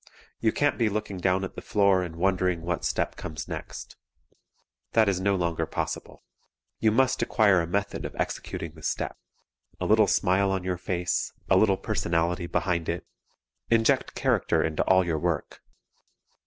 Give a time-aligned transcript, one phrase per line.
[0.39, 3.97] You can't be looking down at the floor and wondering what step comes next.
[4.93, 6.23] That is no longer possible.
[6.79, 9.15] You must acquire a method of executing the step;
[9.79, 13.05] a little smile on your face; a little personality behind it;
[13.69, 15.61] inject character into all your work.